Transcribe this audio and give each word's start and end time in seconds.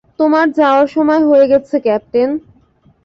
তোমার 0.19 0.45
যাওয়ার 0.51 0.87
সময় 0.87 1.21
হয়ে 1.29 1.45
গেছে, 1.47 1.75
ক্যাপ্টেন। 1.79 2.29